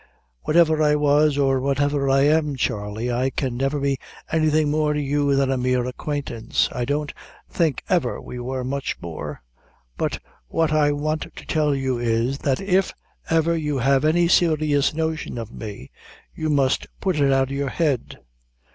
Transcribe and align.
"Whatever 0.45 0.81
I 0.81 0.95
was, 0.95 1.37
or 1.37 1.59
whatever 1.59 2.09
I 2.09 2.21
am, 2.21 2.55
Charley, 2.55 3.11
I 3.11 3.29
can 3.29 3.55
never 3.55 3.79
be 3.79 3.99
anything 4.31 4.71
more 4.71 4.93
to 4.93 4.99
you 4.99 5.35
than 5.35 5.51
a 5.51 5.57
mere 5.59 5.85
acquaintance 5.85 6.67
I 6.71 6.85
don't 6.85 7.13
think 7.47 7.83
ever 7.87 8.19
we 8.19 8.39
were 8.39 8.63
much 8.63 8.99
more 8.99 9.43
but 9.97 10.17
what 10.47 10.71
I 10.73 10.91
want 10.91 11.27
to 11.35 11.45
tell 11.45 11.75
you 11.75 11.99
is, 11.99 12.39
that 12.39 12.59
if 12.59 12.95
ever 13.29 13.55
you 13.55 13.77
have 13.77 14.03
any 14.03 14.27
serious 14.27 14.91
notion 14.95 15.37
of 15.37 15.51
me, 15.51 15.91
you 16.33 16.49
must 16.49 16.87
put 16.99 17.19
it 17.19 17.31
out 17.31 17.49
of 17.51 17.55
your 17.55 17.69
head." 17.69 18.17